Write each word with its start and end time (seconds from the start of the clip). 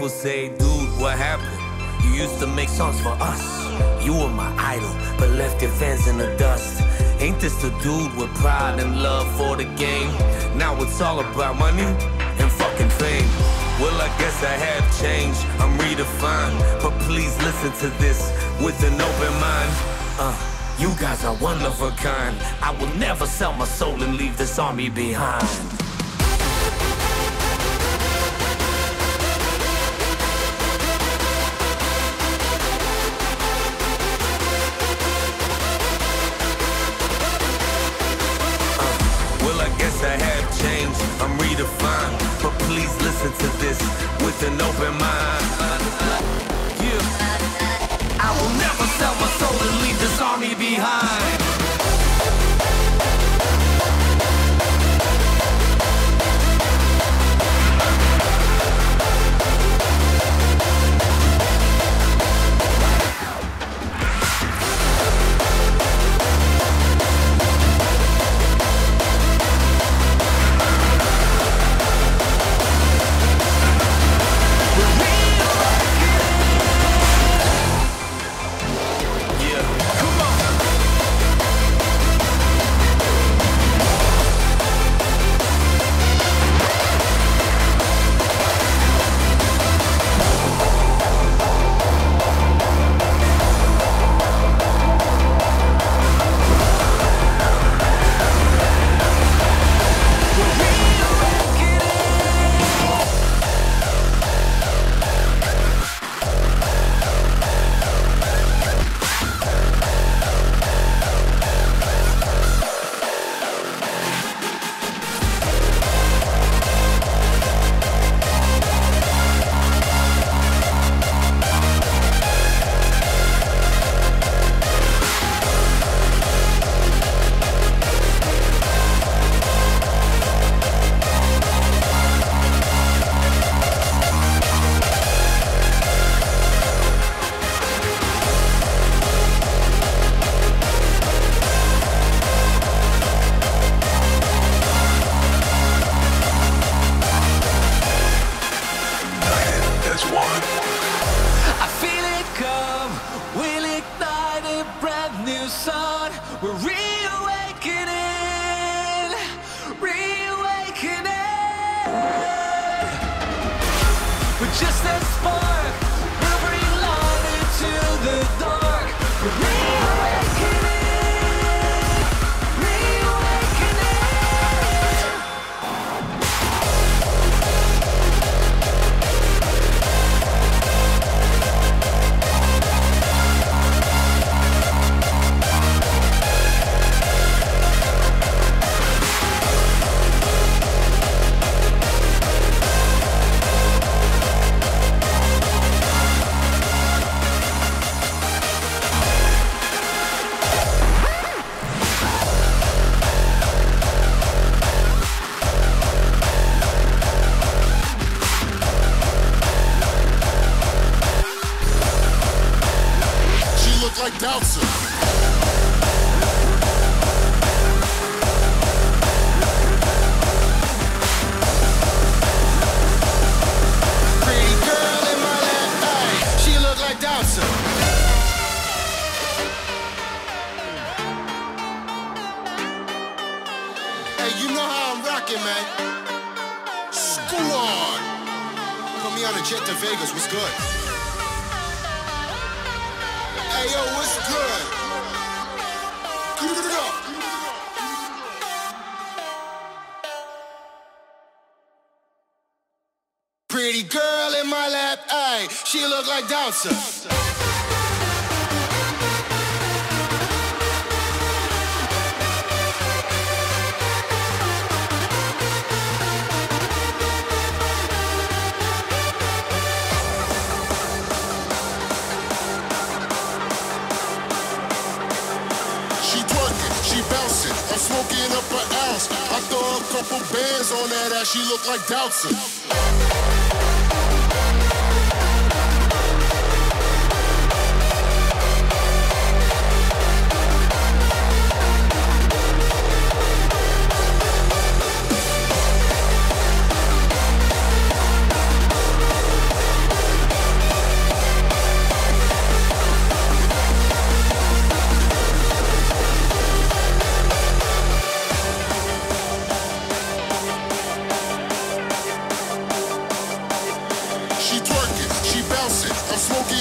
People 0.00 0.08
say, 0.08 0.48
dude, 0.56 0.98
what 0.98 1.18
happened? 1.18 1.60
You 2.02 2.22
used 2.22 2.38
to 2.38 2.46
make 2.46 2.70
songs 2.70 2.98
for 3.02 3.14
us. 3.20 3.42
You 4.02 4.14
were 4.14 4.30
my 4.30 4.50
idol, 4.56 4.90
but 5.18 5.28
left 5.36 5.60
your 5.60 5.70
fans 5.72 6.08
in 6.08 6.16
the 6.16 6.34
dust. 6.38 6.80
Ain't 7.20 7.38
this 7.38 7.54
the 7.60 7.68
dude 7.82 8.16
with 8.16 8.34
pride 8.36 8.80
and 8.80 9.02
love 9.02 9.30
for 9.36 9.58
the 9.58 9.66
game? 9.76 10.10
Now 10.56 10.74
it's 10.80 11.02
all 11.02 11.20
about 11.20 11.58
money 11.58 11.82
and 12.40 12.50
fucking 12.50 12.88
fame. 12.88 13.28
Well, 13.78 14.00
I 14.00 14.08
guess 14.16 14.42
I 14.42 14.56
have 14.66 14.84
changed, 15.02 15.44
I'm 15.60 15.76
redefined. 15.76 16.56
But 16.82 16.98
please 17.00 17.36
listen 17.44 17.70
to 17.82 17.88
this 17.98 18.32
with 18.64 18.82
an 18.82 18.98
open 18.98 19.32
mind. 19.38 19.72
Uh, 20.18 20.32
you 20.78 20.94
guys 20.98 21.26
are 21.26 21.36
one 21.36 21.60
of 21.60 21.82
a 21.82 21.90
kind. 21.90 22.34
I 22.62 22.70
will 22.80 22.94
never 22.96 23.26
sell 23.26 23.52
my 23.52 23.66
soul 23.66 24.02
and 24.02 24.16
leave 24.16 24.38
this 24.38 24.58
army 24.58 24.88
behind. 24.88 25.79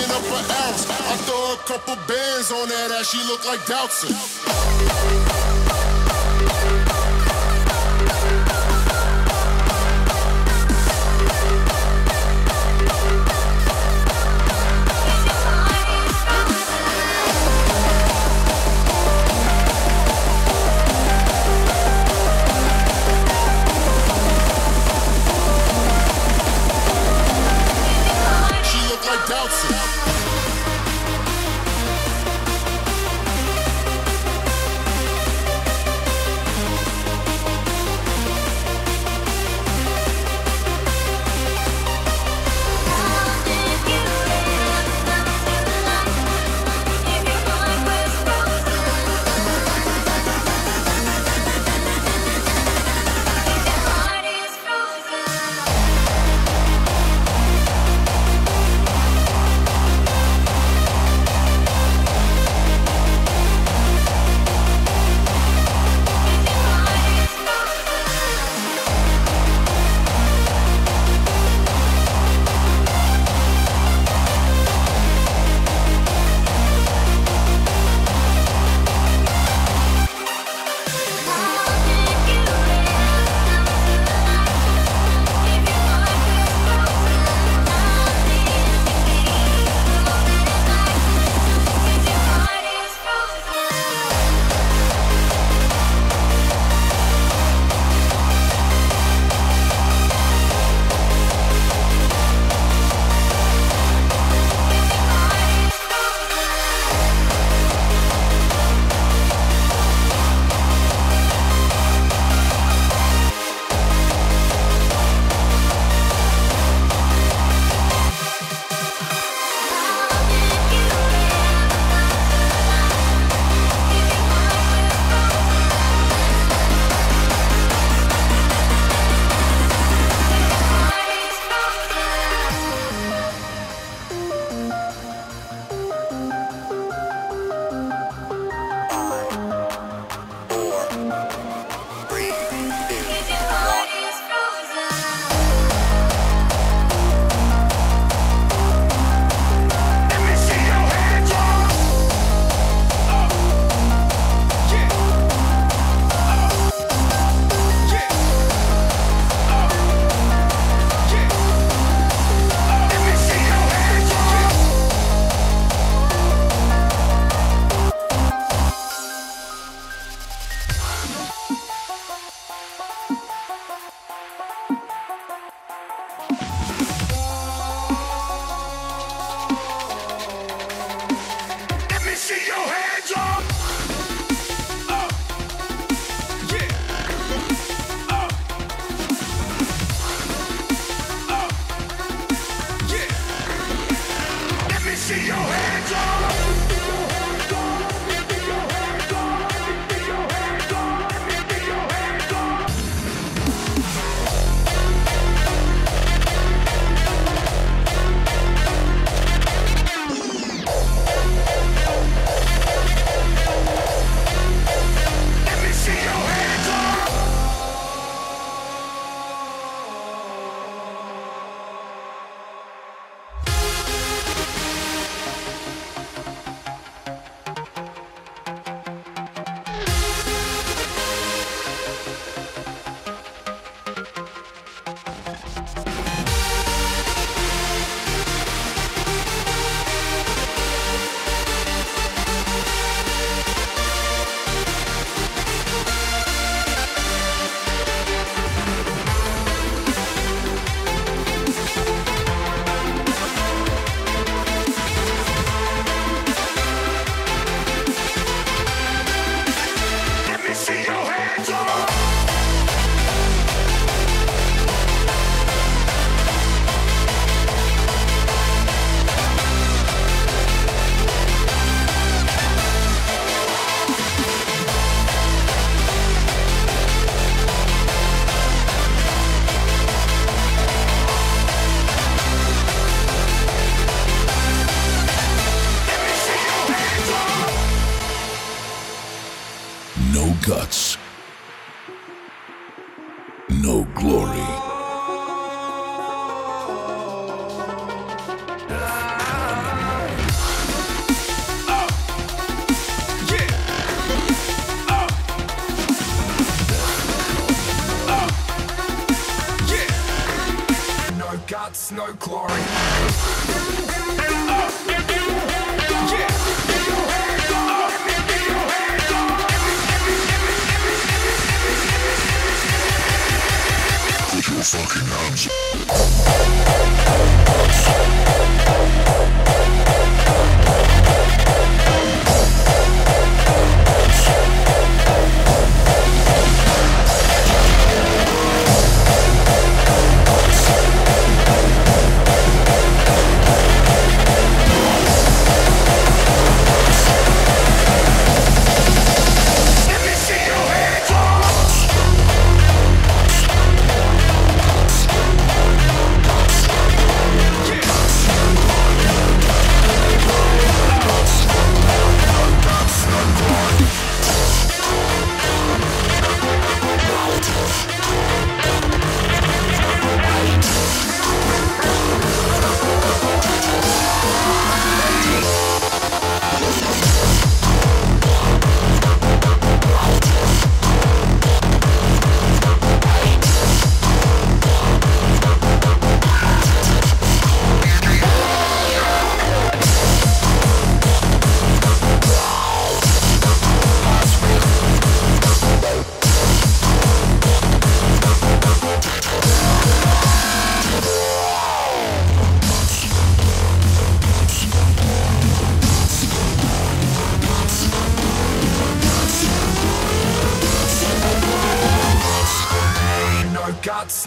up 0.05 0.23
an 0.23 0.45
ounce. 0.63 0.89
I 0.89 1.15
throw 1.25 1.53
a 1.53 1.57
couple 1.67 1.95
bands 2.07 2.51
on 2.51 2.69
that 2.69 2.91
ass, 2.91 3.09
she 3.11 3.19
look 3.27 3.45
like 3.45 3.65
Dowson. 3.65 5.28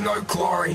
No 0.01 0.21
glory. 0.23 0.73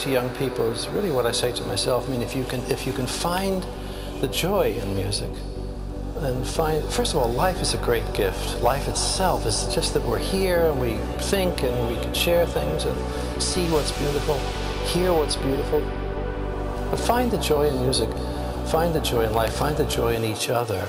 To 0.00 0.10
young 0.10 0.30
people 0.36 0.70
is 0.72 0.88
really 0.88 1.10
what 1.10 1.26
I 1.26 1.32
say 1.32 1.52
to 1.52 1.64
myself. 1.64 2.08
I 2.08 2.12
mean, 2.12 2.22
if 2.22 2.34
you 2.34 2.44
can, 2.44 2.60
if 2.70 2.86
you 2.86 2.92
can 2.92 3.06
find 3.06 3.66
the 4.20 4.28
joy 4.28 4.72
in 4.72 4.94
music, 4.94 5.30
and 6.16 6.46
find, 6.46 6.84
first 6.84 7.14
of 7.14 7.20
all, 7.20 7.30
life 7.30 7.60
is 7.60 7.74
a 7.74 7.78
great 7.78 8.04
gift. 8.12 8.62
Life 8.62 8.88
itself 8.88 9.46
is 9.46 9.66
just 9.74 9.94
that 9.94 10.04
we're 10.04 10.18
here 10.18 10.66
and 10.66 10.80
we 10.80 10.96
think 11.24 11.62
and 11.62 11.88
we 11.88 12.02
can 12.02 12.12
share 12.12 12.46
things 12.46 12.84
and 12.84 13.42
see 13.42 13.66
what's 13.70 13.92
beautiful, 13.92 14.38
hear 14.86 15.12
what's 15.12 15.36
beautiful. 15.36 15.80
But 16.90 16.98
find 16.98 17.30
the 17.30 17.38
joy 17.38 17.68
in 17.68 17.80
music, 17.80 18.10
find 18.66 18.94
the 18.94 19.00
joy 19.00 19.24
in 19.26 19.32
life, 19.32 19.54
find 19.54 19.76
the 19.76 19.86
joy 19.86 20.14
in 20.14 20.24
each 20.24 20.50
other. 20.50 20.86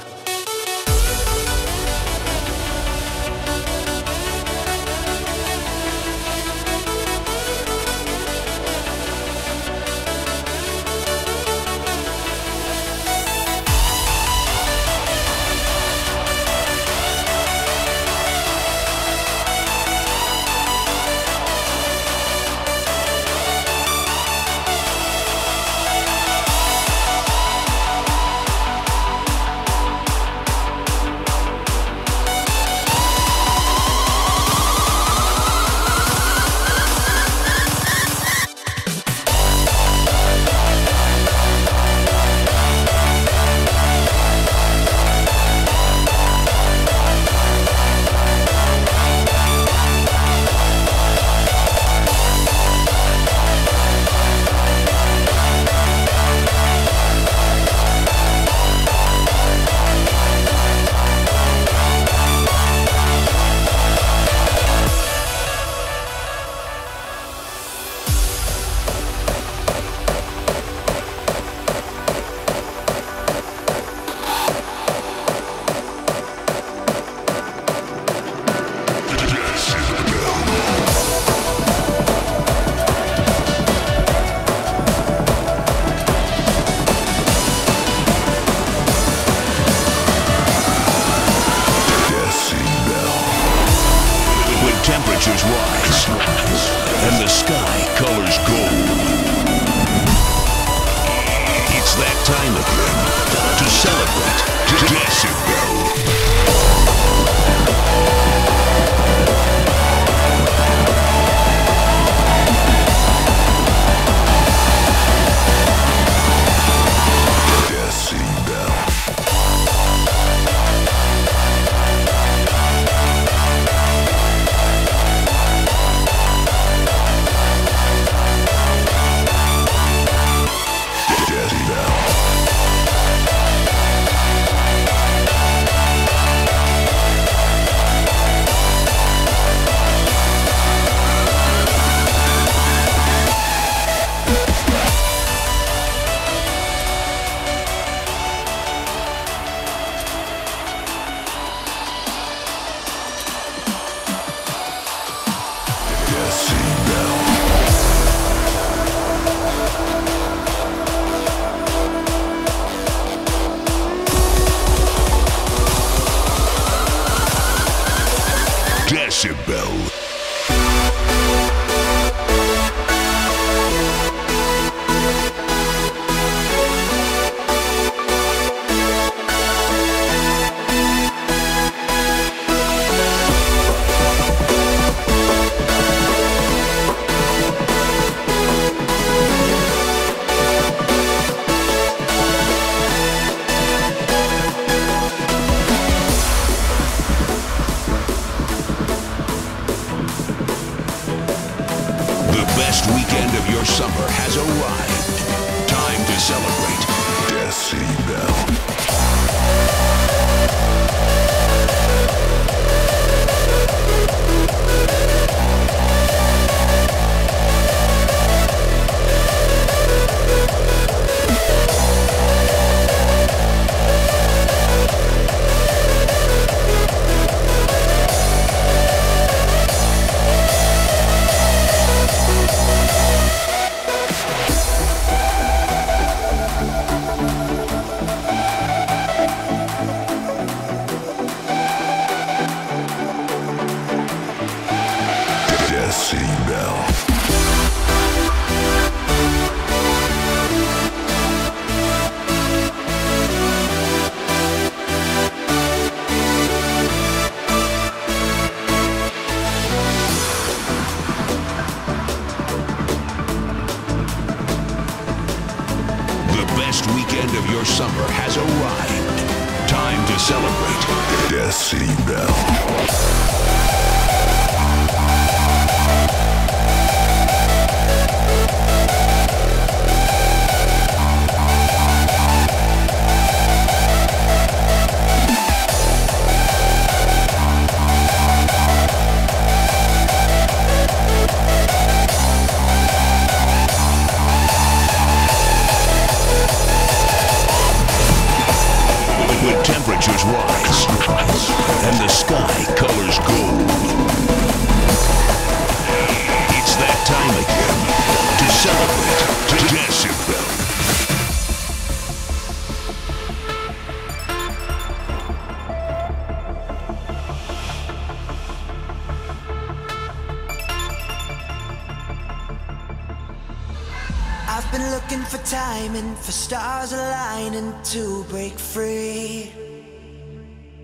break 328.41 328.57
free. 328.57 329.51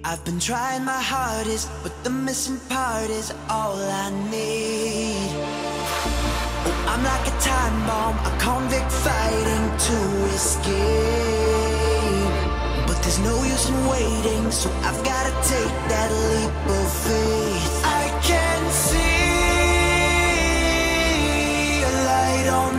I've 0.03 0.23
been 0.23 0.39
trying 0.39 0.83
my 0.85 1.01
hardest, 1.13 1.67
but 1.81 1.93
the 2.03 2.11
missing 2.11 2.59
part 2.69 3.09
is 3.09 3.33
all 3.49 3.77
I 4.05 4.07
need. 4.29 5.31
I'm 6.91 7.03
like 7.11 7.25
a 7.33 7.35
time 7.51 7.77
bomb, 7.87 8.15
a 8.29 8.31
convict 8.45 8.91
fighting 9.05 9.65
to 9.87 9.97
escape. 10.37 10.75
But 12.87 12.97
there's 13.01 13.21
no 13.31 13.35
use 13.53 13.65
in 13.71 13.77
waiting, 13.93 14.51
so 14.51 14.69
I've 14.87 15.01
gotta 15.11 15.33
take 15.53 15.75
that 15.93 16.09
leap 16.29 16.55
of 16.79 16.87
faith. 17.05 17.73
I 18.01 18.03
can 18.29 18.59
see 18.85 19.17
a 21.89 21.91
light 22.09 22.47
on 22.61 22.73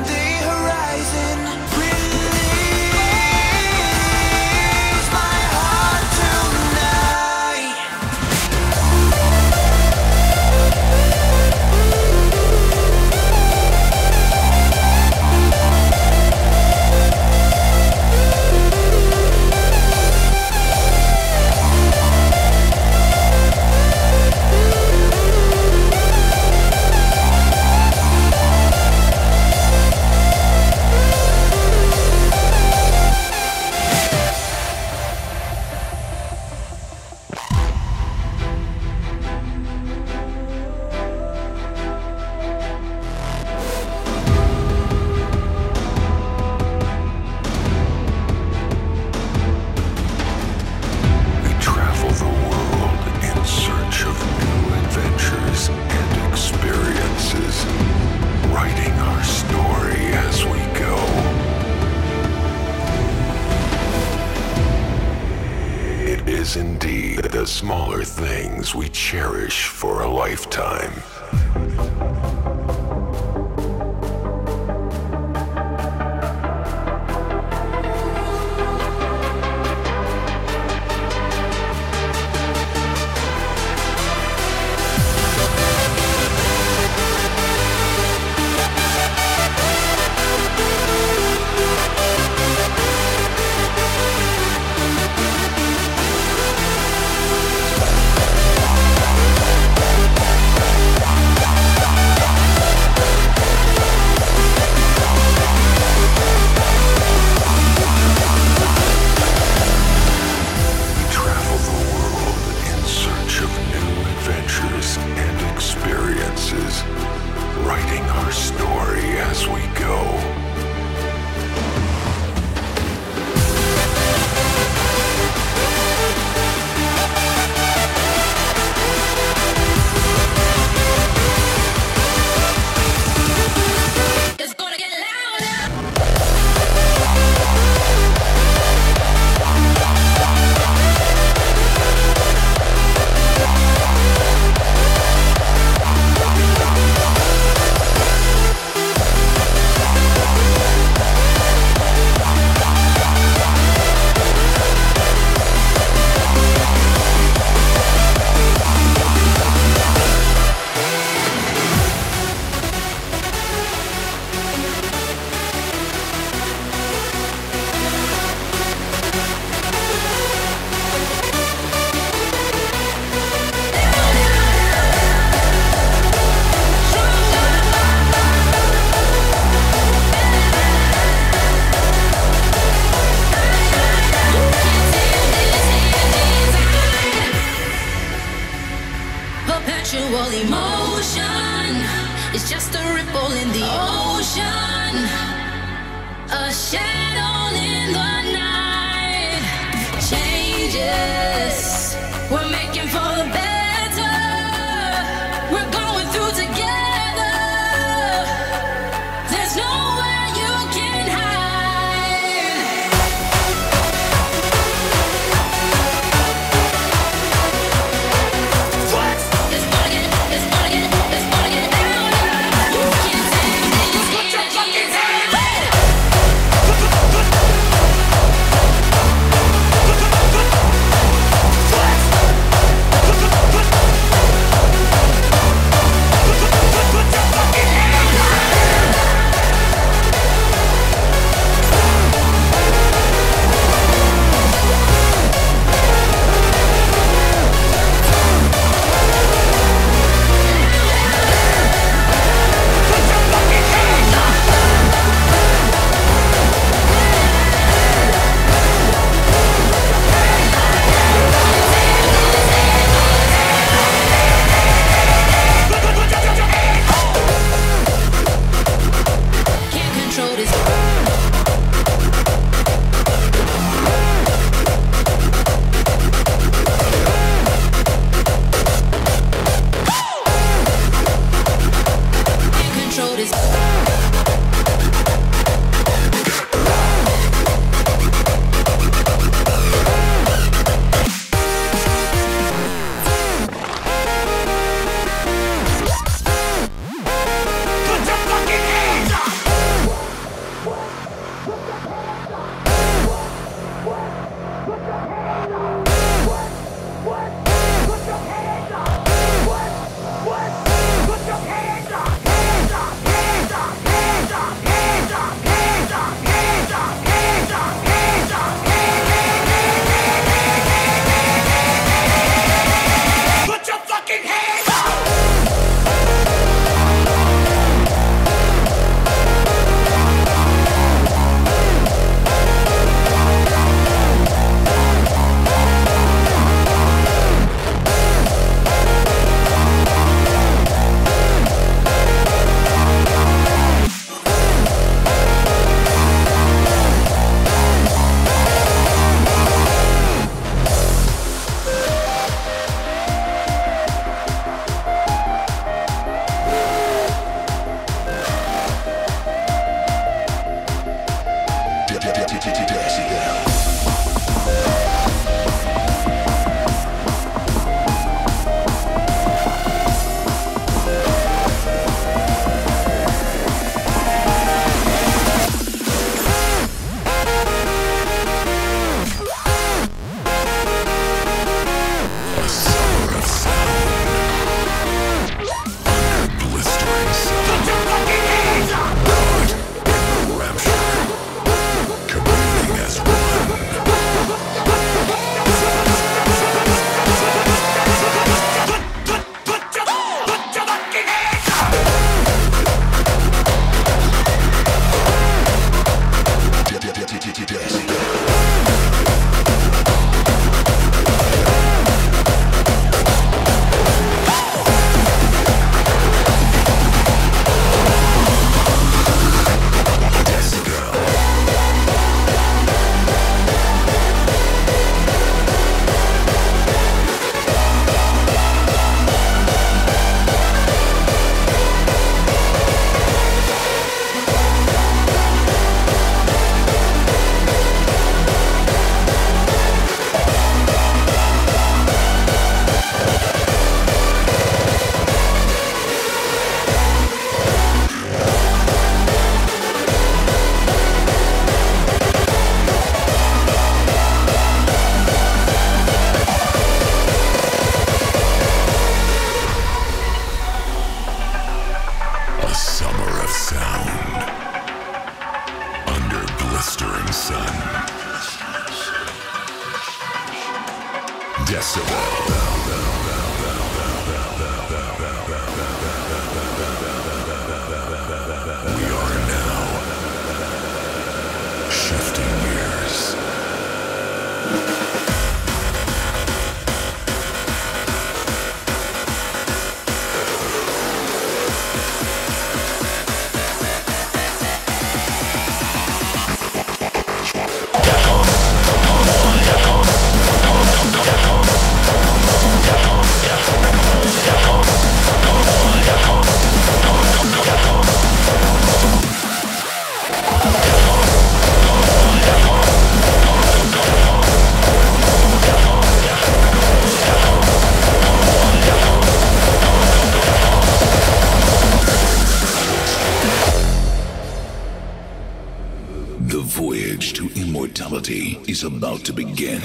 is 528.59 528.65
about 528.65 529.05
to 529.05 529.13
begin. 529.13 529.61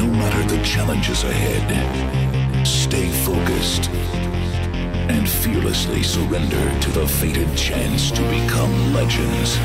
No 0.00 0.06
matter 0.20 0.42
the 0.52 0.60
challenges 0.64 1.22
ahead, 1.22 2.66
stay 2.66 3.08
focused 3.24 3.88
and 5.14 5.28
fearlessly 5.28 6.02
surrender 6.02 6.80
to 6.80 6.90
the 6.90 7.06
fated 7.06 7.56
chance 7.56 8.10
to 8.10 8.22
become 8.30 8.94
legends. 8.94 9.58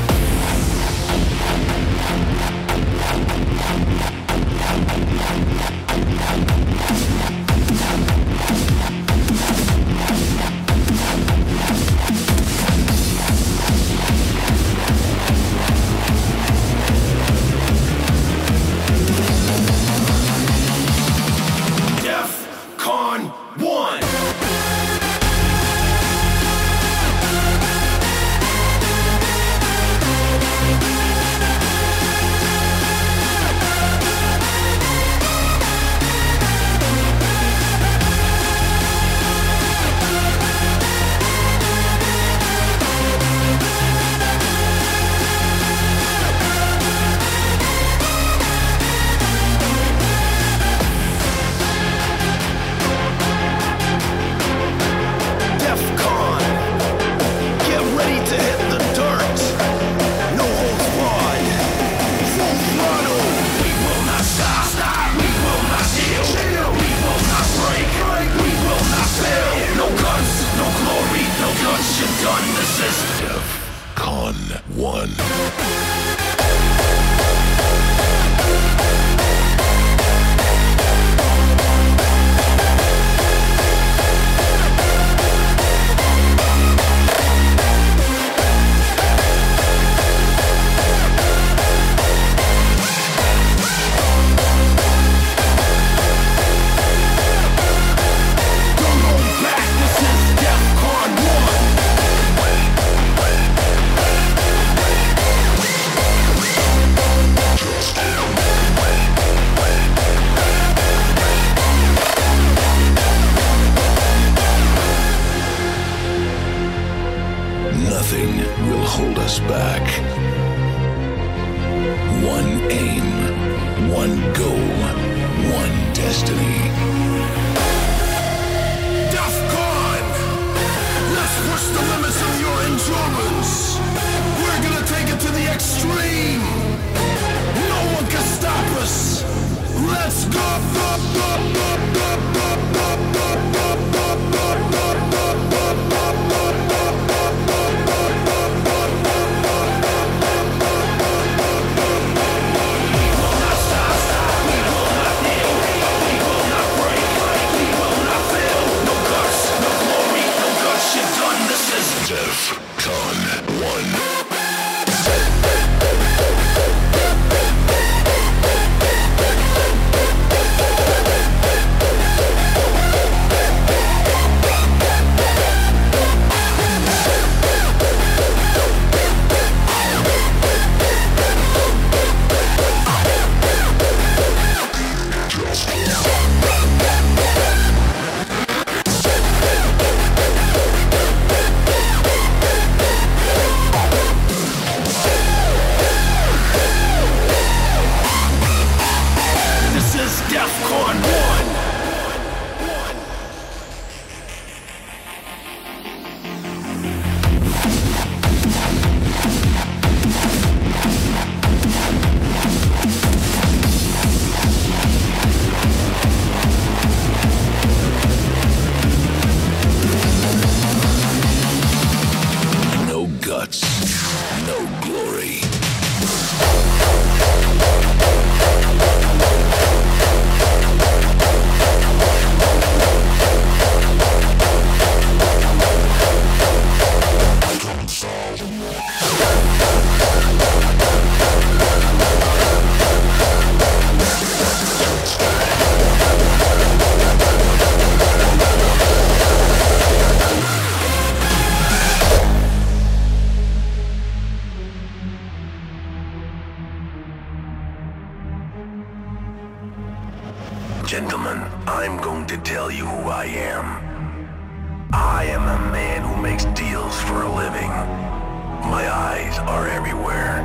Are 269.38 269.68
everywhere. 269.68 270.42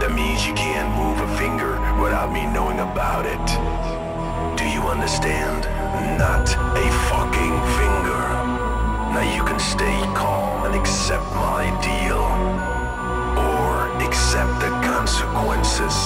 That 0.00 0.12
means 0.12 0.46
you 0.46 0.54
can't 0.54 0.90
move 0.96 1.18
a 1.20 1.30
finger 1.38 1.72
without 2.02 2.32
me 2.32 2.46
knowing 2.46 2.80
about 2.80 3.26
it. 3.26 3.46
Do 4.58 4.64
you 4.64 4.82
understand? 4.88 5.64
Not 6.18 6.46
a 6.76 6.86
fucking 7.08 7.56
finger. 7.78 8.24
Now 9.14 9.24
you 9.36 9.44
can 9.44 9.58
stay 9.58 9.98
calm 10.14 10.66
and 10.66 10.74
accept 10.74 11.24
my 11.34 11.64
deal. 11.82 12.24
Or 13.38 13.90
accept 14.06 14.60
the 14.60 14.70
consequences. 14.84 15.96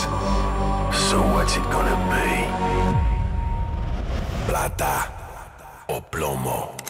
So 1.09 1.17
what's 1.33 1.57
it 1.57 1.67
gonna 1.71 1.99
be? 2.13 2.29
Plata 4.47 5.11
o 5.89 6.01
plomo? 6.01 6.88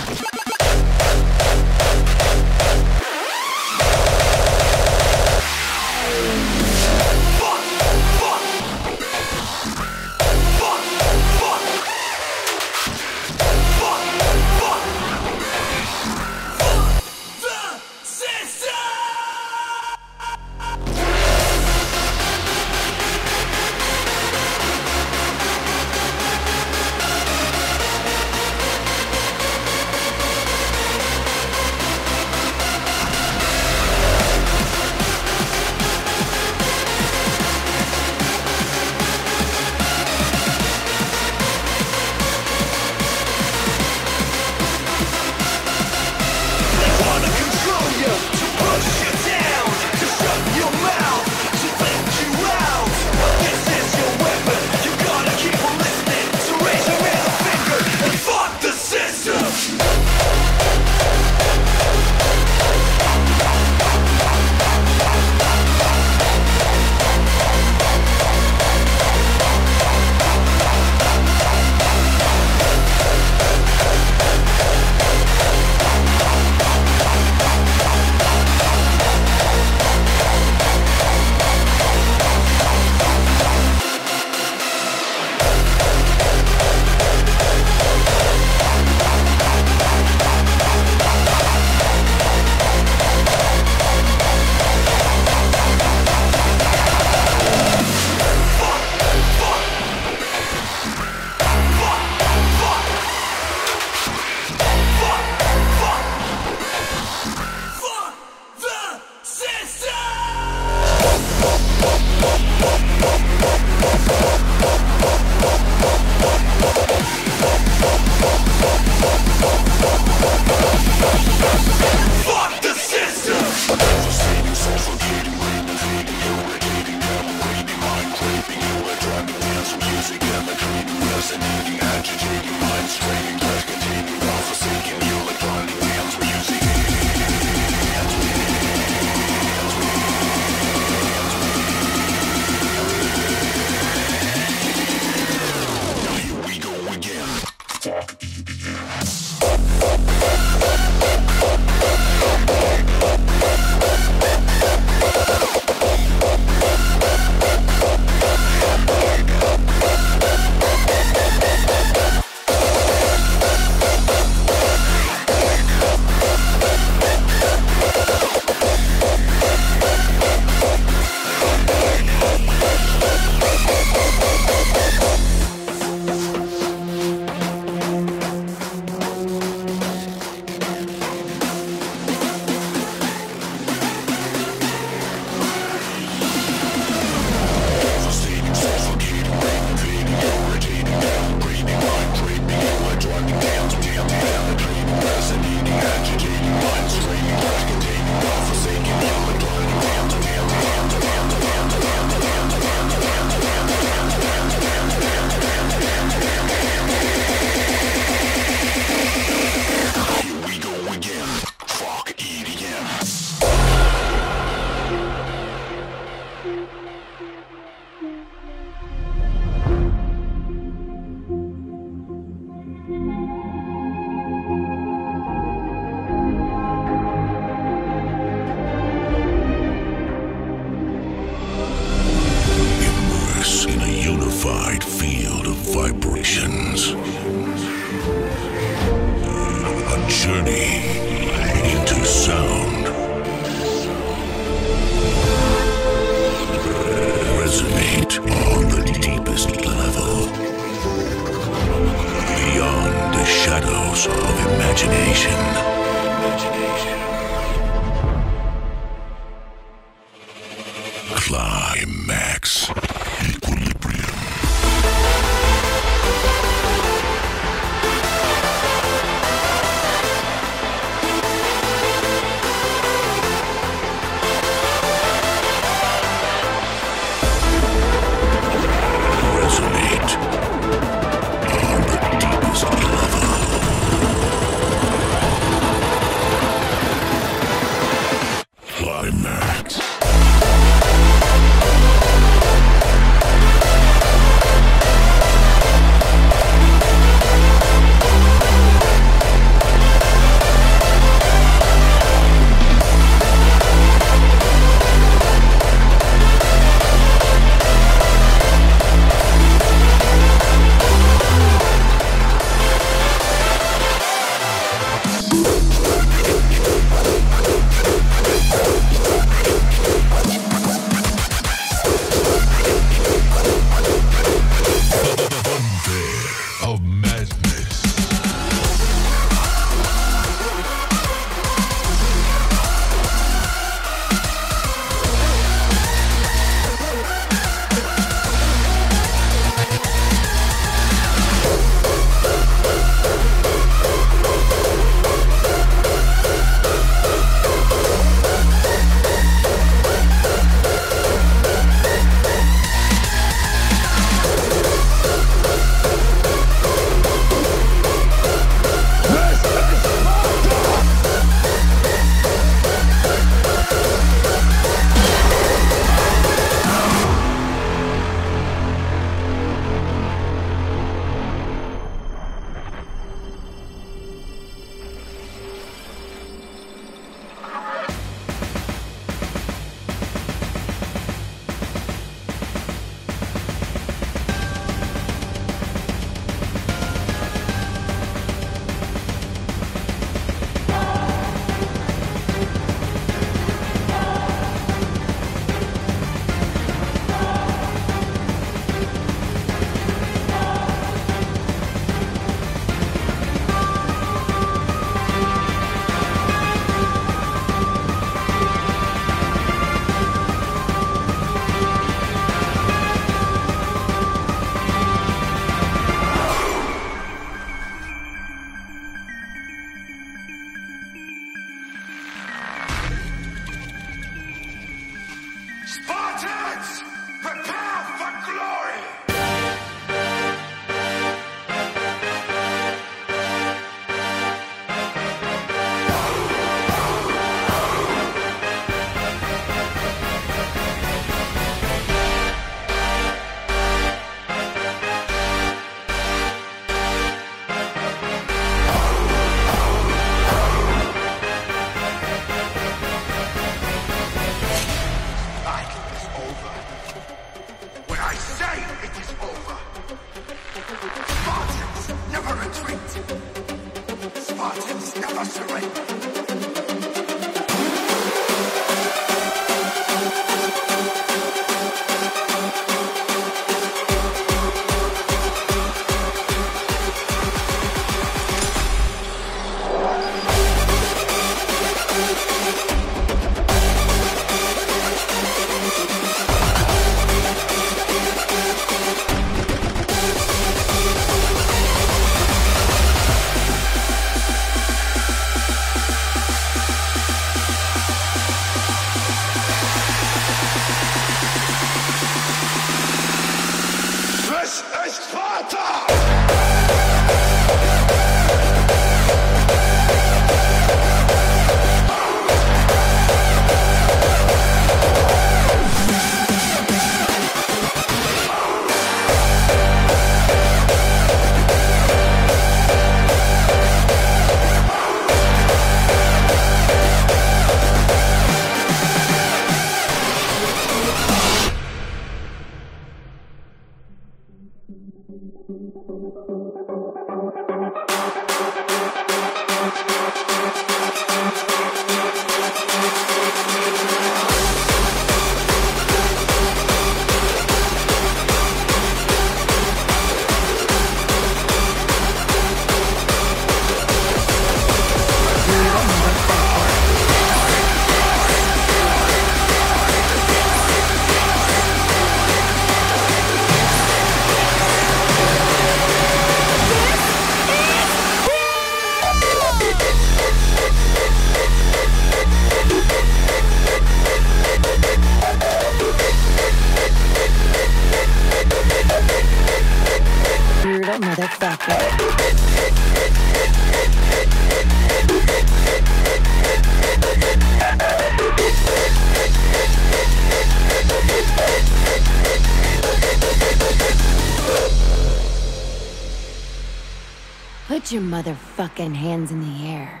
Put 597.84 597.92
your 597.92 598.00
motherfucking 598.00 598.94
hands 598.94 599.30
in 599.30 599.40
the 599.40 599.68
air. 599.68 600.00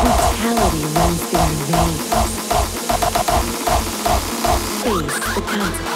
Brutality 0.00 0.84
runs 0.96 1.20
through 1.28 1.44
your 1.44 1.66
veins. 1.68 2.04
Face 4.82 5.18
the 5.18 5.42
consequences. 5.42 5.91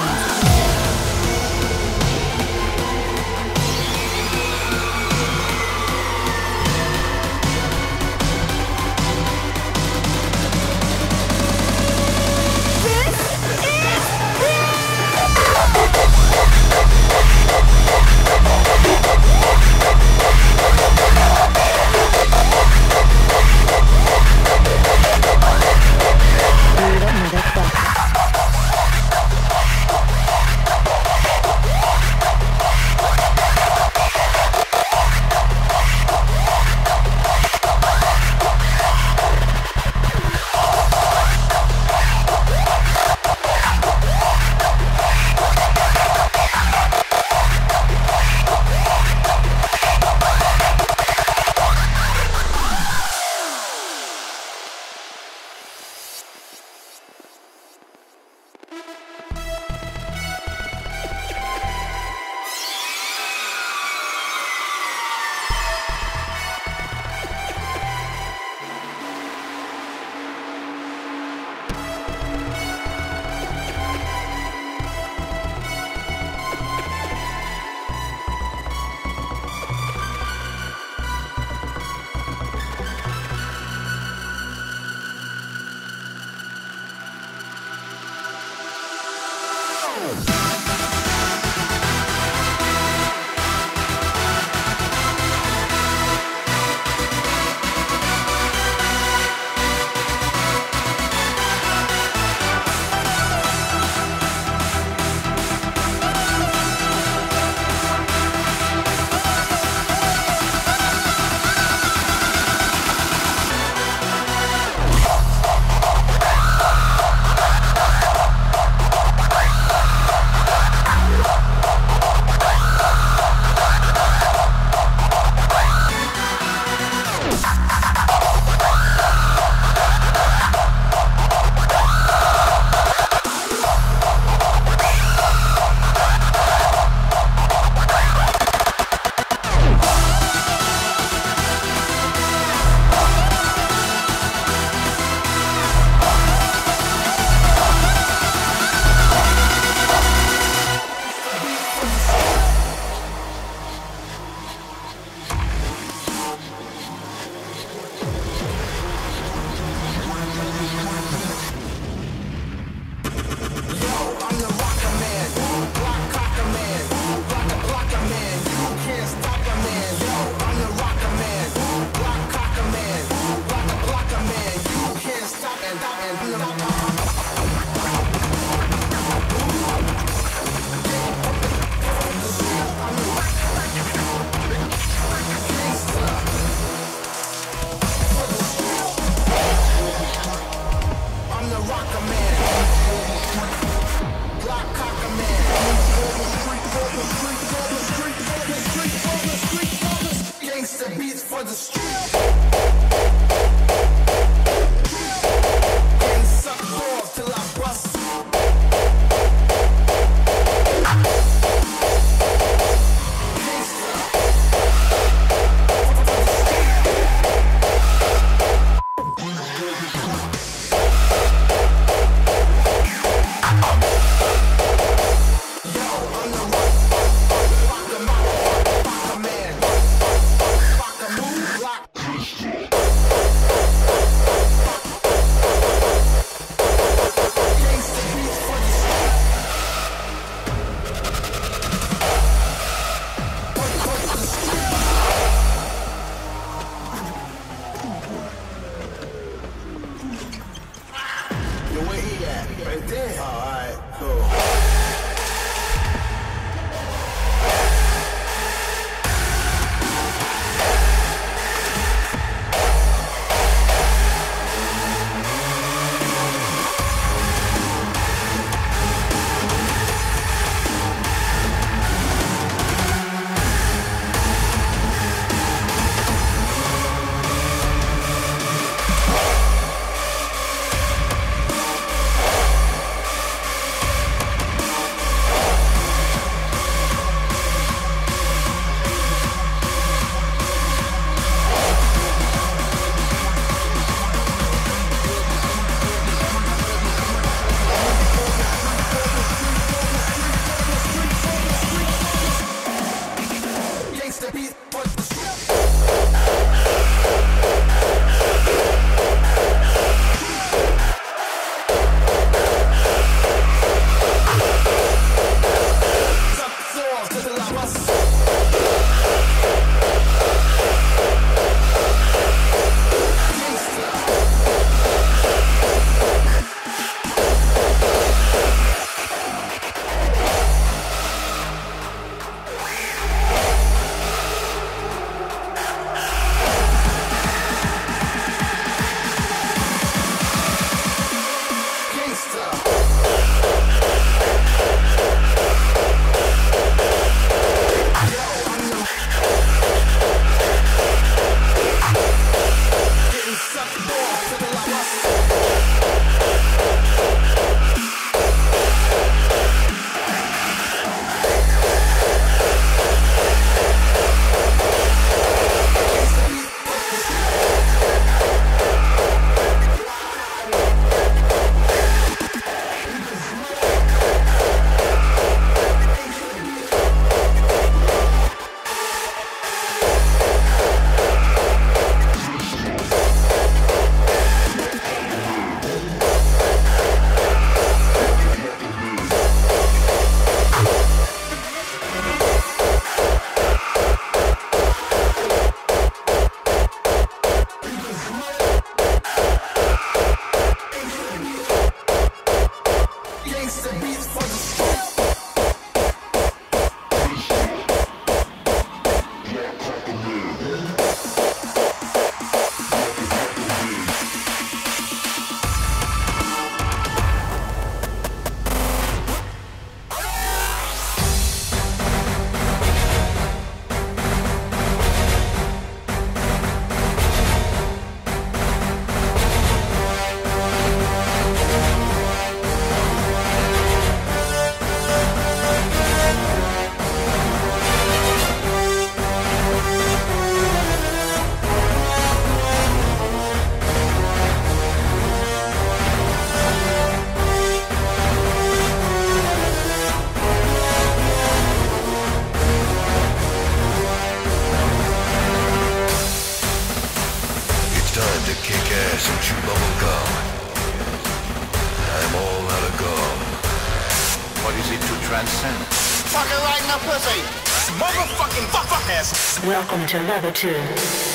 Leather 470.05 470.33
Tune.「 470.33 471.06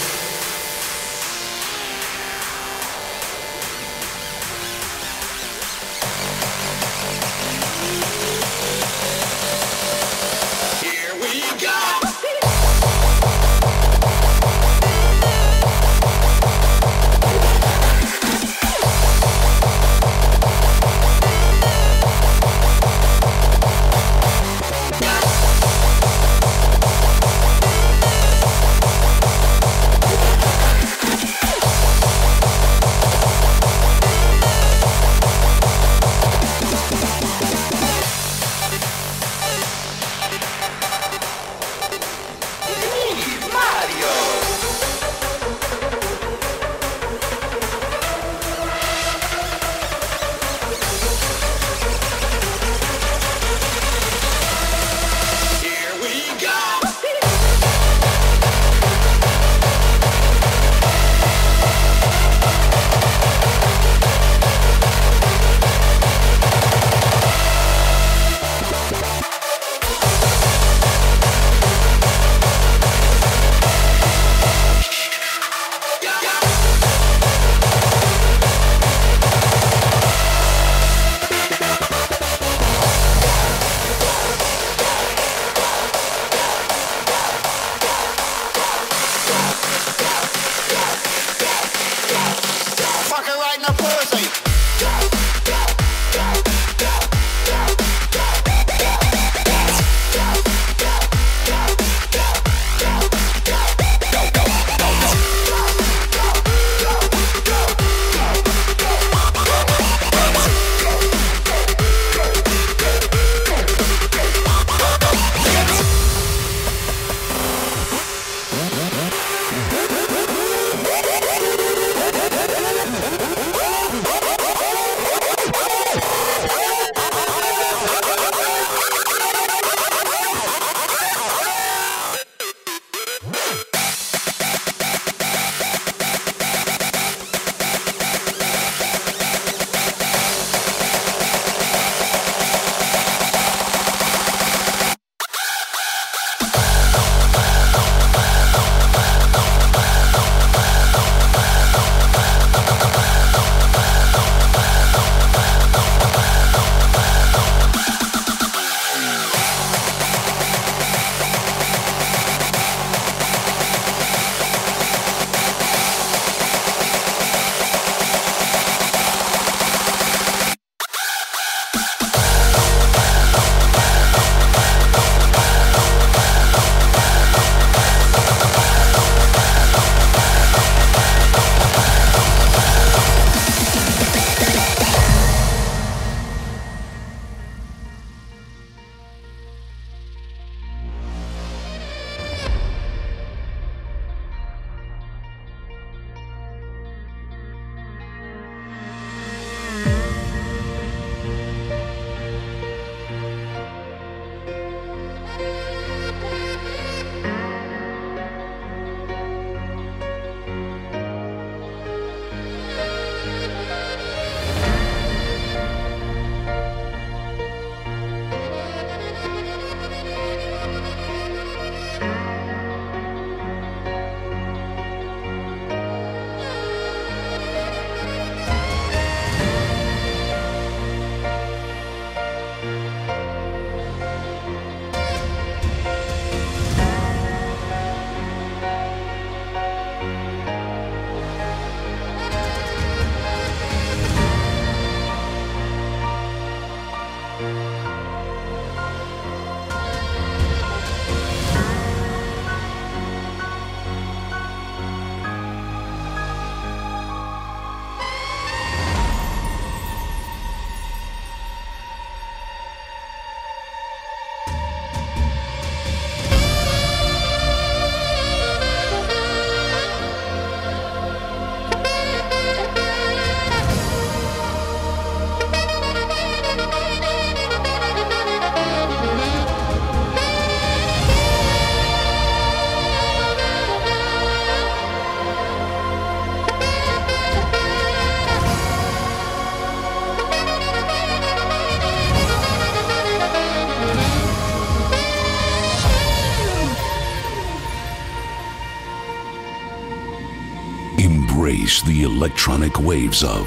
electronic 302.42 302.80
waves 302.80 303.24
of 303.24 303.46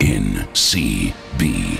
NCBM. 0.00 1.79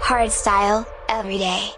Hard 0.00 0.32
style, 0.32 0.86
every 1.06 1.36
day. 1.36 1.71